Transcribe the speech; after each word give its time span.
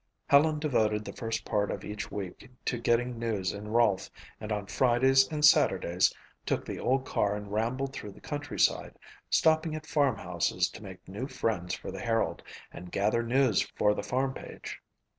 Helen 0.29 0.57
devoted 0.57 1.05
the 1.05 1.13
first 1.13 1.45
part 1.45 1.69
of 1.69 1.83
each 1.85 2.09
week 2.09 2.49
to 2.65 2.79
getting 2.79 3.19
news 3.19 3.53
in 3.53 3.67
Rolfe 3.67 4.09
and 4.39 4.51
on 4.51 4.65
Fridays 4.65 5.27
and 5.31 5.45
Saturdays 5.45 6.11
took 6.43 6.65
the 6.65 6.79
old 6.79 7.05
car 7.05 7.35
and 7.35 7.51
rambled 7.53 7.93
through 7.93 8.13
the 8.13 8.19
countryside, 8.19 8.97
stopping 9.29 9.75
at 9.75 9.85
farmhouses 9.85 10.69
to 10.69 10.81
make 10.81 11.07
new 11.07 11.27
friends 11.27 11.75
for 11.75 11.91
the 11.91 11.99
Herald 12.01 12.41
and 12.71 12.91
gather 12.91 13.21
news 13.21 13.61
for 13.75 13.93
the 13.93 14.01
farm 14.01 14.33
page. 14.33 14.81